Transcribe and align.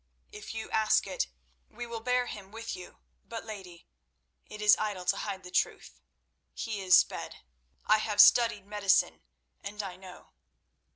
If 0.31 0.55
you 0.55 0.67
ask 0.71 1.05
it, 1.05 1.27
we 1.69 1.85
will 1.85 1.99
bear 1.99 2.25
him 2.25 2.49
with 2.51 2.75
you; 2.75 2.97
but, 3.23 3.45
lady, 3.45 3.85
it 4.47 4.59
is 4.59 4.75
idle 4.79 5.05
to 5.05 5.17
hide 5.17 5.43
the 5.43 5.51
truth—he 5.51 6.81
is 6.81 6.97
sped. 6.97 7.43
I 7.85 7.99
have 7.99 8.19
studied 8.19 8.65
medicine, 8.65 9.21
and 9.61 9.83
I 9.83 9.97
know." 9.97 10.31